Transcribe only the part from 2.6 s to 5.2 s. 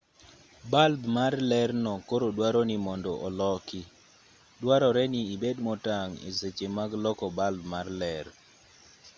ni mondo oloki duarore ni